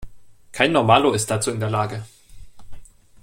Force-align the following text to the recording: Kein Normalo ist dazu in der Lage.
Kein 0.51 0.71
Normalo 0.71 1.11
ist 1.13 1.29
dazu 1.29 1.51
in 1.51 1.59
der 1.59 1.69
Lage. 1.69 2.03